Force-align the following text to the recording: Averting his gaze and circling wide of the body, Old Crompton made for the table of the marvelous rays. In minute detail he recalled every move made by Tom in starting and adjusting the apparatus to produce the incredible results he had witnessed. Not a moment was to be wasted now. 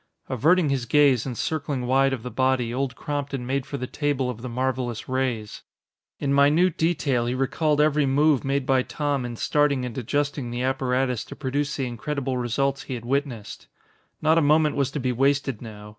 Averting 0.29 0.69
his 0.69 0.87
gaze 0.87 1.27
and 1.27 1.37
circling 1.37 1.85
wide 1.85 2.11
of 2.11 2.23
the 2.23 2.31
body, 2.31 2.73
Old 2.73 2.95
Crompton 2.95 3.45
made 3.45 3.67
for 3.67 3.77
the 3.77 3.85
table 3.85 4.31
of 4.31 4.41
the 4.41 4.49
marvelous 4.49 5.07
rays. 5.07 5.61
In 6.17 6.33
minute 6.33 6.75
detail 6.75 7.27
he 7.27 7.35
recalled 7.35 7.79
every 7.79 8.07
move 8.07 8.43
made 8.43 8.65
by 8.65 8.81
Tom 8.81 9.25
in 9.25 9.35
starting 9.35 9.85
and 9.85 9.95
adjusting 9.95 10.49
the 10.49 10.63
apparatus 10.63 11.23
to 11.25 11.35
produce 11.35 11.75
the 11.75 11.85
incredible 11.85 12.35
results 12.37 12.81
he 12.81 12.95
had 12.95 13.05
witnessed. 13.05 13.67
Not 14.23 14.39
a 14.39 14.41
moment 14.41 14.75
was 14.75 14.89
to 14.89 14.99
be 14.99 15.11
wasted 15.11 15.61
now. 15.61 15.89